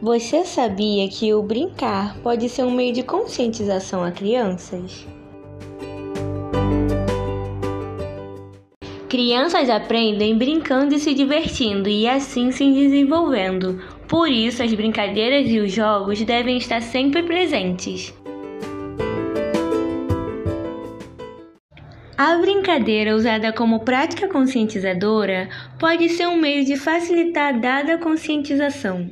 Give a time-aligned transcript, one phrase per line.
[0.00, 5.04] Você sabia que o brincar pode ser um meio de conscientização a crianças?
[9.08, 13.82] Crianças aprendem brincando e se divertindo e assim se desenvolvendo.
[14.06, 18.14] Por isso, as brincadeiras e os jogos devem estar sempre presentes.
[22.16, 29.10] A brincadeira usada como prática conscientizadora pode ser um meio de facilitar a dada conscientização.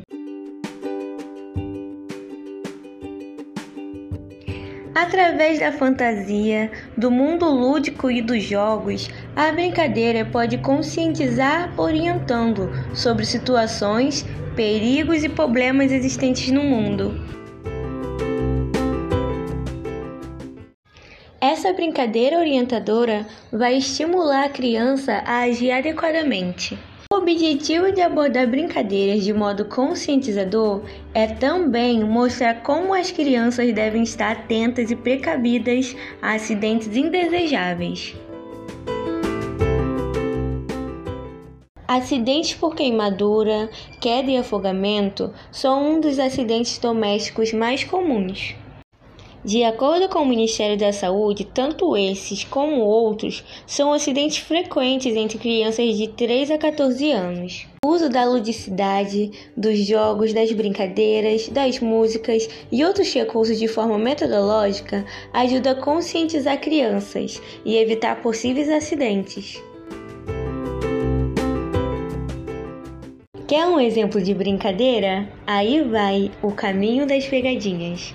[4.96, 13.26] Através da fantasia, do mundo lúdico e dos jogos, a brincadeira pode conscientizar orientando sobre
[13.26, 14.24] situações,
[14.56, 17.14] perigos e problemas existentes no mundo.
[21.38, 26.78] Essa brincadeira orientadora vai estimular a criança a agir adequadamente.
[27.16, 30.82] O objetivo de abordar brincadeiras de modo conscientizador
[31.14, 38.14] é também mostrar como as crianças devem estar atentas e precavidas a acidentes indesejáveis.
[41.88, 48.54] Acidentes por queimadura, queda e afogamento são um dos acidentes domésticos mais comuns.
[49.44, 55.38] De acordo com o Ministério da Saúde, tanto esses como outros são acidentes frequentes entre
[55.38, 57.66] crianças de 3 a 14 anos.
[57.84, 63.96] O uso da ludicidade, dos jogos, das brincadeiras, das músicas e outros recursos de forma
[63.96, 69.62] metodológica ajuda a conscientizar crianças e evitar possíveis acidentes.
[73.46, 75.28] Quer um exemplo de brincadeira?
[75.46, 78.12] Aí vai o caminho das pegadinhas.